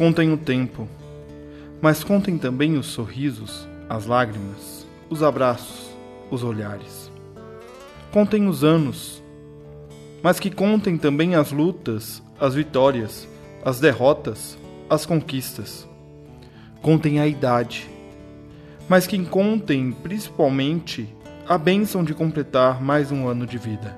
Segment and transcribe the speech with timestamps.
[0.00, 0.88] Contem o tempo,
[1.78, 5.90] mas contem também os sorrisos, as lágrimas, os abraços,
[6.30, 7.12] os olhares.
[8.10, 9.22] Contem os anos,
[10.22, 13.28] mas que contem também as lutas, as vitórias,
[13.62, 14.56] as derrotas,
[14.88, 15.86] as conquistas.
[16.80, 17.86] Contem a idade,
[18.88, 21.14] mas que contem principalmente
[21.46, 23.94] a bênção de completar mais um ano de vida.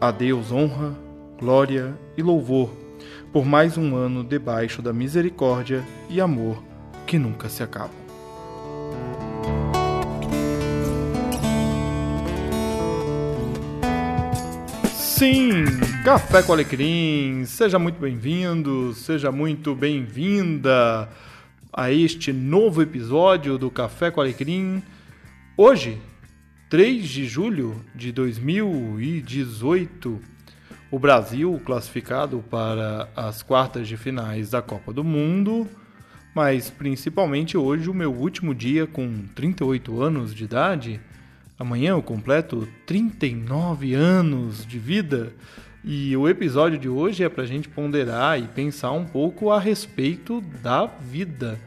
[0.00, 0.94] A Deus honra,
[1.40, 2.85] glória e louvor
[3.32, 6.62] por mais um ano debaixo da misericórdia e amor
[7.06, 7.90] que nunca se acabam.
[14.92, 15.64] Sim,
[16.04, 21.08] Café com Alecrim, seja muito bem-vindo, seja muito bem-vinda
[21.72, 24.82] a este novo episódio do Café com Alecrim.
[25.56, 25.96] Hoje,
[26.68, 30.20] 3 de julho de 2018,
[30.90, 35.68] o Brasil classificado para as quartas de finais da Copa do Mundo,
[36.34, 41.00] mas principalmente hoje, o meu último dia com 38 anos de idade.
[41.58, 45.32] Amanhã eu completo 39 anos de vida.
[45.82, 49.58] E o episódio de hoje é para a gente ponderar e pensar um pouco a
[49.58, 51.58] respeito da vida.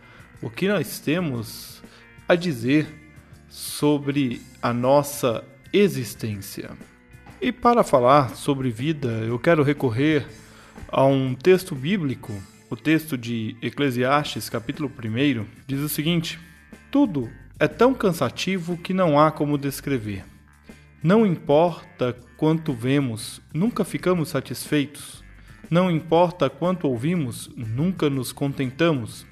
[0.42, 1.82] O que nós temos
[2.28, 2.88] a dizer
[3.50, 6.70] sobre a nossa existência.
[7.42, 10.28] E para falar sobre vida, eu quero recorrer
[10.90, 12.34] a um texto bíblico,
[12.70, 16.38] o texto de Eclesiastes, capítulo 1, diz o seguinte:
[16.92, 20.26] Tudo é tão cansativo que não há como descrever.
[21.02, 25.24] Não importa quanto vemos, nunca ficamos satisfeitos.
[25.70, 29.26] Não importa quanto ouvimos, nunca nos contentamos.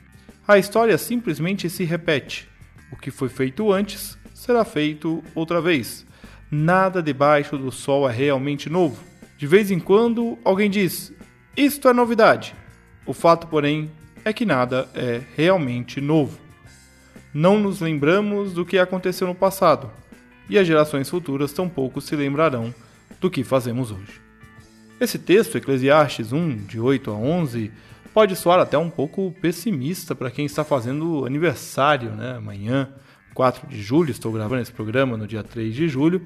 [0.48, 2.48] A história simplesmente se repete.
[2.90, 6.07] O que foi feito antes será feito outra vez.
[6.50, 9.04] Nada debaixo do sol é realmente novo.
[9.38, 11.12] De vez em quando, alguém diz:
[11.56, 12.56] Isto é novidade.
[13.06, 13.92] O fato, porém,
[14.24, 16.40] é que nada é realmente novo.
[17.34, 19.92] Não nos lembramos do que aconteceu no passado,
[20.50, 22.74] e as gerações futuras tampouco se lembrarão
[23.20, 24.22] do que fazemos hoje.
[25.00, 27.72] Esse texto, Eclesiastes 1, de 8 a 11,
[28.14, 32.90] pode soar até um pouco pessimista para quem está fazendo aniversário né, amanhã
[33.38, 36.24] 4 de julho, estou gravando esse programa no dia 3 de julho,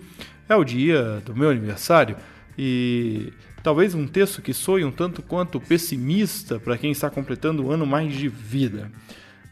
[0.47, 2.15] é o dia do meu aniversário
[2.57, 7.69] e talvez um texto que soe um tanto quanto pessimista para quem está completando o
[7.69, 8.89] ano mais de vida.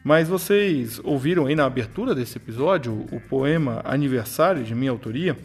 [0.01, 5.37] Mas vocês ouviram aí na abertura desse episódio o poema Aniversário de minha autoria,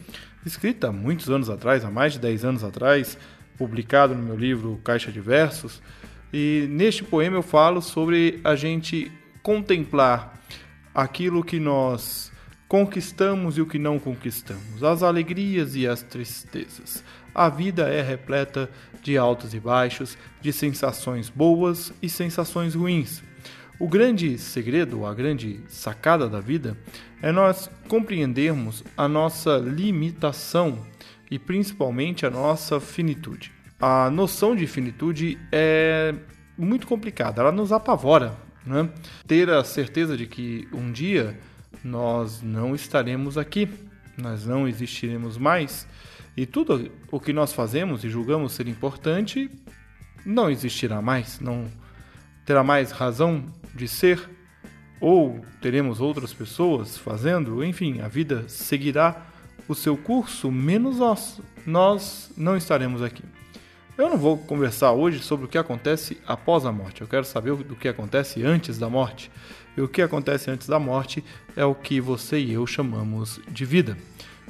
[0.46, 3.19] escrita há muitos anos atrás, há mais de 10 anos atrás,
[3.58, 5.82] publicado no meu livro Caixa de Versos.
[6.32, 9.10] E neste poema eu falo sobre a gente
[9.42, 10.34] contemplar
[10.94, 12.32] aquilo que nós
[12.69, 17.05] conquistamos e o que não conquistamos, as alegrias e as tristezas.
[17.34, 18.71] A vida é repleta
[19.03, 23.22] de altos e baixos, de sensações boas e sensações ruins.
[23.78, 26.78] O grande segredo, a grande sacada da vida
[27.21, 30.87] é nós compreendermos a nossa limitação
[31.28, 33.53] e principalmente a nossa finitude.
[33.81, 36.15] A noção de finitude é
[36.56, 38.88] muito complicada, ela nos apavora, né?
[39.26, 41.38] Ter a certeza de que um dia
[41.82, 43.69] nós não estaremos aqui,
[44.16, 45.86] nós não existiremos mais
[46.36, 49.50] e tudo o que nós fazemos e julgamos ser importante
[50.25, 51.66] não existirá mais, não
[52.44, 53.44] terá mais razão
[53.75, 54.28] de ser
[55.00, 59.26] ou teremos outras pessoas fazendo, enfim, a vida seguirá
[59.69, 61.41] o seu curso, menos nós.
[61.66, 63.22] Nós não estaremos aqui.
[63.97, 67.00] Eu não vou conversar hoje sobre o que acontece após a morte.
[67.00, 69.31] Eu quero saber do que acontece antes da morte.
[69.77, 71.22] E o que acontece antes da morte
[71.55, 73.97] é o que você e eu chamamos de vida.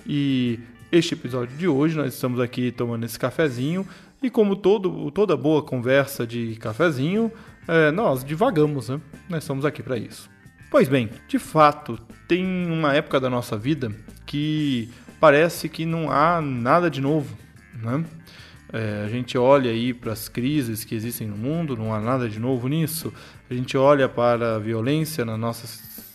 [0.07, 0.59] E
[0.91, 3.87] este episódio de hoje nós estamos aqui tomando esse cafezinho
[4.23, 7.31] e como todo, toda boa conversa de cafezinho,
[7.69, 8.99] é, nós divagamos, né?
[9.29, 10.31] Nós estamos aqui para isso.
[10.71, 13.93] Pois bem, de fato, tem uma época da nossa vida
[14.25, 14.89] que
[15.21, 17.37] parece que não há nada de novo,
[17.75, 18.03] né?
[18.77, 22.29] É, a gente olha aí para as crises que existem no mundo, não há nada
[22.29, 23.13] de novo nisso.
[23.49, 25.65] A gente olha para a violência na nossa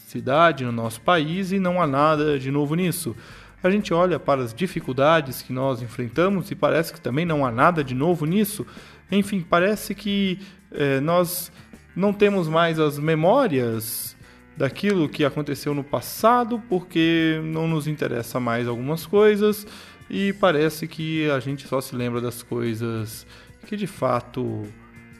[0.05, 3.15] cidade, no nosso país e não há nada de novo nisso.
[3.63, 7.51] A gente olha para as dificuldades que nós enfrentamos e parece que também não há
[7.51, 8.67] nada de novo nisso.
[9.09, 10.37] Enfim, parece que
[10.69, 11.53] é, nós
[11.95, 14.17] não temos mais as memórias
[14.57, 19.65] daquilo que aconteceu no passado porque não nos interessa mais algumas coisas
[20.09, 23.27] e parece que a gente só se lembra das coisas
[23.67, 24.63] que de fato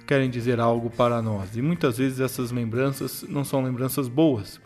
[0.08, 1.56] querem dizer algo para nós.
[1.56, 4.60] E muitas vezes essas lembranças não são lembranças boas.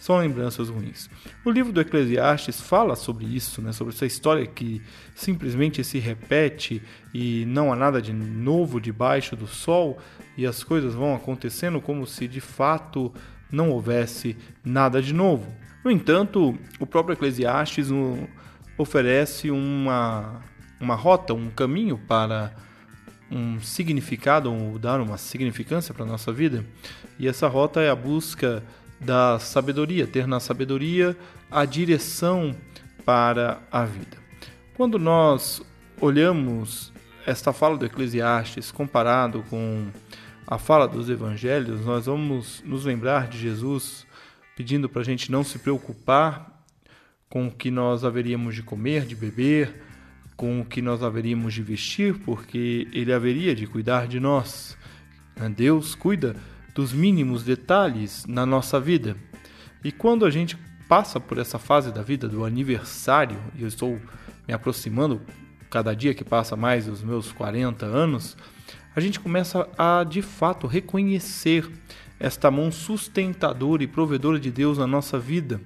[0.00, 1.10] são lembranças ruins.
[1.44, 4.80] O livro do Eclesiastes fala sobre isso, né, sobre essa história que
[5.14, 6.82] simplesmente se repete
[7.12, 9.98] e não há nada de novo debaixo do sol
[10.36, 13.12] e as coisas vão acontecendo como se de fato
[13.52, 15.46] não houvesse nada de novo.
[15.84, 17.90] No entanto, o próprio Eclesiastes
[18.78, 20.40] oferece uma,
[20.80, 22.54] uma rota, um caminho para
[23.30, 26.64] um significado, ou dar uma significância para a nossa vida.
[27.18, 28.62] E essa rota é a busca
[29.00, 31.16] da sabedoria, ter na sabedoria
[31.50, 32.54] a direção
[33.04, 34.16] para a vida.
[34.76, 35.60] Quando nós
[36.00, 36.92] olhamos
[37.26, 39.88] esta fala do Eclesiastes comparado com
[40.46, 44.06] a fala dos evangelhos, nós vamos nos lembrar de Jesus
[44.56, 46.57] pedindo para a gente não se preocupar
[47.28, 49.82] com o que nós haveríamos de comer, de beber,
[50.36, 54.76] com o que nós haveríamos de vestir, porque Ele haveria de cuidar de nós.
[55.56, 56.34] Deus cuida
[56.74, 59.16] dos mínimos detalhes na nossa vida.
[59.84, 60.56] E quando a gente
[60.88, 64.00] passa por essa fase da vida do aniversário, e eu estou
[64.46, 65.20] me aproximando
[65.70, 68.36] cada dia que passa mais os meus 40 anos,
[68.96, 71.70] a gente começa a de fato reconhecer
[72.18, 75.60] esta mão sustentadora e provedora de Deus na nossa vida.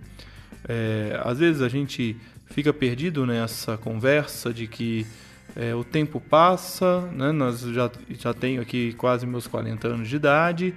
[0.68, 2.16] É, às vezes a gente
[2.46, 5.06] fica perdido nessa conversa de que
[5.56, 7.32] é, o tempo passa, né?
[7.32, 10.74] Nós já, já tenho aqui quase meus 40 anos de idade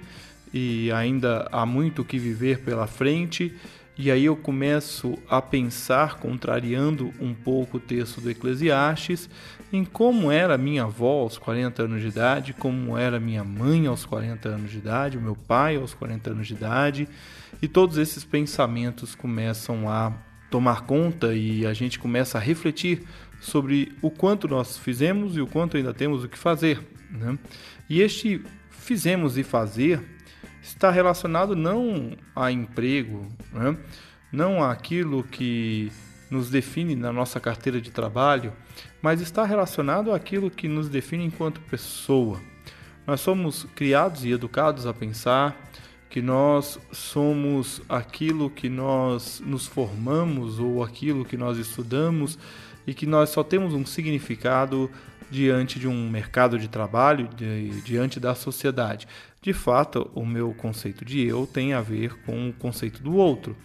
[0.52, 3.54] e ainda há muito que viver pela frente.
[3.98, 9.30] E aí eu começo a pensar, contrariando um pouco o texto do Eclesiastes,
[9.72, 14.04] em como era minha avó aos 40 anos de idade, como era minha mãe aos
[14.04, 17.08] 40 anos de idade, o meu pai aos 40 anos de idade,
[17.62, 20.12] e todos esses pensamentos começam a
[20.50, 23.02] tomar conta e a gente começa a refletir
[23.40, 26.86] sobre o quanto nós fizemos e o quanto ainda temos o que fazer.
[27.10, 27.38] Né?
[27.88, 30.15] E este fizemos e fazer
[30.66, 33.76] está relacionado não a emprego, né?
[34.32, 35.92] não àquilo que
[36.28, 38.52] nos define na nossa carteira de trabalho,
[39.00, 42.40] mas está relacionado àquilo que nos define enquanto pessoa.
[43.06, 45.56] Nós somos criados e educados a pensar
[46.10, 52.36] que nós somos aquilo que nós nos formamos ou aquilo que nós estudamos
[52.86, 54.90] e que nós só temos um significado
[55.30, 59.06] diante de um mercado de trabalho, de, diante da sociedade.
[59.46, 63.56] De fato, o meu conceito de eu tem a ver com o conceito do outro,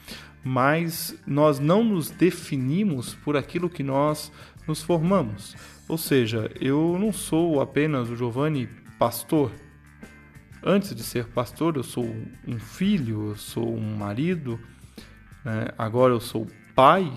[0.44, 4.32] mas nós não nos definimos por aquilo que nós
[4.68, 5.56] nos formamos.
[5.90, 8.70] Ou seja, eu não sou apenas o Giovanni
[9.00, 9.52] pastor.
[10.64, 12.06] Antes de ser pastor, eu sou
[12.48, 14.60] um filho, eu sou um marido,
[15.44, 15.70] né?
[15.80, 16.46] agora eu sou
[16.76, 17.12] pai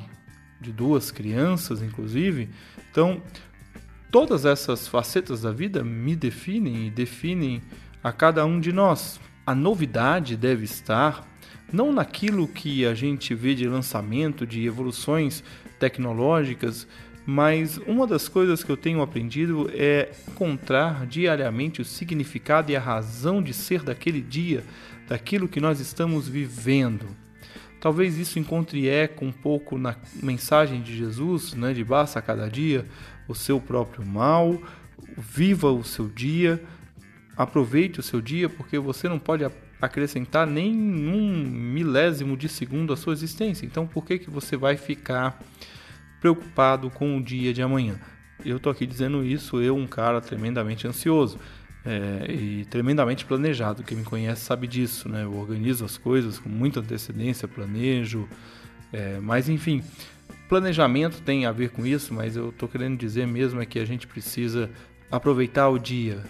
[0.58, 2.48] de duas crianças, inclusive.
[2.90, 3.22] Então,
[4.10, 7.60] todas essas facetas da vida me definem e definem
[8.04, 9.18] a cada um de nós.
[9.46, 11.26] A novidade deve estar
[11.72, 15.42] não naquilo que a gente vê de lançamento, de evoluções
[15.80, 16.86] tecnológicas,
[17.26, 22.80] mas uma das coisas que eu tenho aprendido é encontrar diariamente o significado e a
[22.80, 24.62] razão de ser daquele dia,
[25.08, 27.06] daquilo que nós estamos vivendo.
[27.80, 32.48] Talvez isso encontre eco um pouco na mensagem de Jesus, né, de basta a cada
[32.48, 32.86] dia,
[33.26, 34.60] o seu próprio mal,
[35.16, 36.62] viva o seu dia,
[37.36, 39.44] aproveite o seu dia, porque você não pode
[39.80, 43.66] acrescentar nem um milésimo de segundo à sua existência.
[43.66, 45.40] Então, por que, que você vai ficar
[46.20, 47.98] preocupado com o dia de amanhã?
[48.44, 51.38] Eu tô aqui dizendo isso, eu, um cara tremendamente ansioso
[51.84, 53.82] é, e tremendamente planejado.
[53.82, 55.24] Quem me conhece sabe disso, né?
[55.24, 58.28] Eu organizo as coisas com muita antecedência, planejo,
[58.92, 59.82] é, mas enfim,
[60.48, 63.84] Planejamento tem a ver com isso, mas eu estou querendo dizer mesmo é que a
[63.84, 64.70] gente precisa
[65.10, 66.22] aproveitar o dia,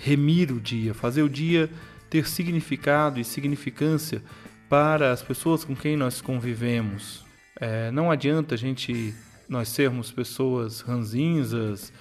[0.00, 1.70] remir o dia, fazer o dia
[2.08, 4.22] ter significado e significância
[4.68, 7.24] para as pessoas com quem nós convivemos.
[7.60, 9.14] É, não adianta a gente
[9.48, 11.92] nós sermos pessoas ranzinzas,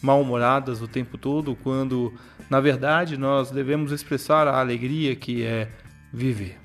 [0.00, 2.14] mal-humoradas o tempo todo, quando
[2.48, 5.68] na verdade nós devemos expressar a alegria que é
[6.12, 6.58] viver.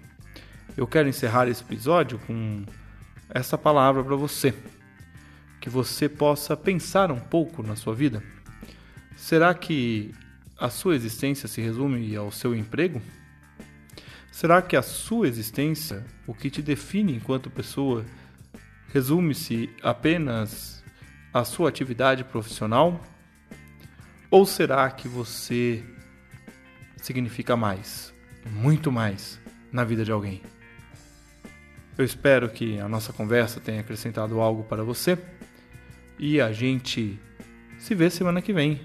[0.77, 2.63] Eu quero encerrar esse episódio com
[3.29, 4.53] essa palavra para você,
[5.59, 8.21] que você possa pensar um pouco na sua vida.
[9.15, 10.13] Será que
[10.63, 13.01] a sua existência se resume ao seu emprego?
[14.31, 18.05] Será que a sua existência, o que te define enquanto pessoa,
[18.87, 20.81] resume-se apenas
[21.33, 23.05] à sua atividade profissional?
[24.31, 25.83] Ou será que você
[26.95, 28.13] significa mais,
[28.49, 30.41] muito mais, na vida de alguém?
[31.97, 35.17] Eu espero que a nossa conversa tenha acrescentado algo para você
[36.17, 37.19] e a gente
[37.77, 38.79] se vê semana que vem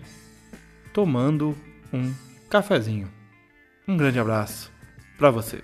[0.92, 1.56] tomando
[1.92, 2.12] um
[2.48, 3.08] cafezinho.
[3.86, 4.70] Um grande abraço
[5.16, 5.60] para você.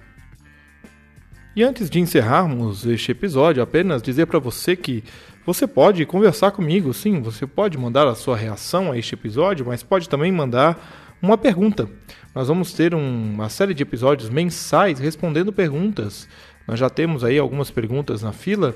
[1.57, 5.05] E antes de encerrarmos este episódio, apenas dizer para você que
[5.47, 9.83] você pode conversar comigo, sim, você pode mandar a sua reação a este episódio, mas
[9.83, 11.89] pode também mandar uma pergunta.
[12.35, 16.29] Nós vamos ter um, uma série de episódios mensais respondendo perguntas.
[16.67, 18.75] Nós já temos aí algumas perguntas na fila.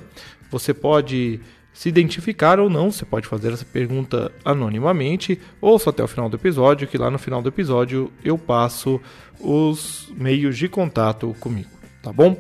[0.50, 1.40] Você pode
[1.78, 5.40] se identificar ou não, você pode fazer essa pergunta anonimamente.
[5.60, 9.00] Ouça até o final do episódio, que lá no final do episódio eu passo
[9.38, 11.70] os meios de contato comigo,
[12.02, 12.36] tá bom?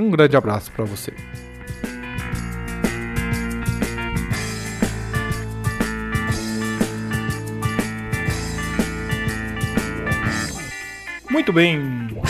[0.00, 1.14] Um grande abraço para você.
[11.30, 12.01] Muito bem,